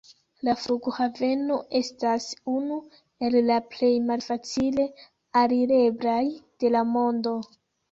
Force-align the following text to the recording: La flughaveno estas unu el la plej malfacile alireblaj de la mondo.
La 0.47 0.53
flughaveno 0.59 1.57
estas 1.79 2.25
unu 2.53 2.79
el 3.29 3.37
la 3.51 3.59
plej 3.75 3.91
malfacile 4.09 4.89
alireblaj 5.45 6.19
de 6.65 6.75
la 6.79 6.85
mondo. 6.99 7.39